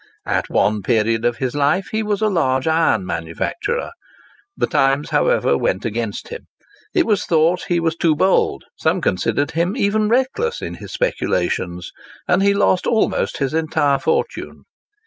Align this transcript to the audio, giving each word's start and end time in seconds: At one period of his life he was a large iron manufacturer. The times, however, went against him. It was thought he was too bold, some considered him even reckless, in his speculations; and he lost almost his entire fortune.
At 0.25 0.49
one 0.49 0.81
period 0.81 1.25
of 1.25 1.37
his 1.37 1.53
life 1.53 1.89
he 1.91 2.01
was 2.01 2.23
a 2.23 2.27
large 2.27 2.65
iron 2.65 3.05
manufacturer. 3.05 3.91
The 4.57 4.65
times, 4.65 5.11
however, 5.11 5.55
went 5.55 5.85
against 5.85 6.29
him. 6.29 6.47
It 6.95 7.05
was 7.05 7.23
thought 7.27 7.65
he 7.65 7.79
was 7.79 7.95
too 7.95 8.15
bold, 8.15 8.63
some 8.75 8.99
considered 8.99 9.51
him 9.51 9.77
even 9.77 10.09
reckless, 10.09 10.59
in 10.59 10.73
his 10.73 10.91
speculations; 10.91 11.91
and 12.27 12.41
he 12.41 12.55
lost 12.55 12.87
almost 12.87 13.37
his 13.37 13.53
entire 13.53 13.99
fortune. 13.99 14.63